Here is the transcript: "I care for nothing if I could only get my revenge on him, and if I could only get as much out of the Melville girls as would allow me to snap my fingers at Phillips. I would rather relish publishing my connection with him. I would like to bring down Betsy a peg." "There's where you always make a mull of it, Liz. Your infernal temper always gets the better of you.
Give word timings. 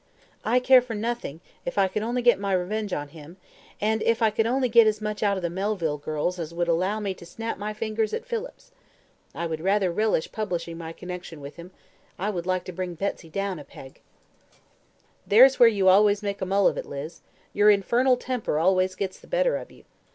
"I 0.43 0.59
care 0.59 0.81
for 0.81 0.95
nothing 0.95 1.41
if 1.63 1.77
I 1.77 1.87
could 1.87 2.01
only 2.01 2.23
get 2.23 2.39
my 2.39 2.53
revenge 2.53 2.91
on 2.91 3.09
him, 3.09 3.37
and 3.79 4.01
if 4.01 4.23
I 4.23 4.31
could 4.31 4.47
only 4.47 4.67
get 4.67 4.87
as 4.87 4.99
much 4.99 5.21
out 5.21 5.37
of 5.37 5.43
the 5.43 5.49
Melville 5.51 5.99
girls 5.99 6.39
as 6.39 6.55
would 6.55 6.67
allow 6.67 6.99
me 6.99 7.13
to 7.13 7.23
snap 7.23 7.59
my 7.59 7.71
fingers 7.71 8.11
at 8.11 8.25
Phillips. 8.25 8.71
I 9.35 9.45
would 9.45 9.61
rather 9.61 9.91
relish 9.91 10.31
publishing 10.31 10.79
my 10.79 10.91
connection 10.91 11.39
with 11.39 11.57
him. 11.57 11.69
I 12.17 12.31
would 12.31 12.47
like 12.47 12.63
to 12.63 12.73
bring 12.73 12.95
down 12.95 13.09
Betsy 13.11 13.31
a 13.35 13.63
peg." 13.63 14.01
"There's 15.27 15.59
where 15.59 15.69
you 15.69 15.87
always 15.87 16.23
make 16.23 16.41
a 16.41 16.47
mull 16.47 16.67
of 16.67 16.77
it, 16.79 16.87
Liz. 16.87 17.21
Your 17.53 17.69
infernal 17.69 18.17
temper 18.17 18.57
always 18.57 18.95
gets 18.95 19.19
the 19.19 19.27
better 19.27 19.55
of 19.55 19.69
you. 19.69 19.83